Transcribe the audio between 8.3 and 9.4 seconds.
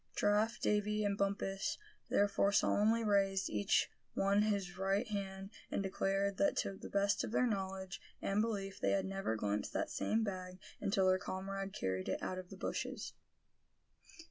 belief they had never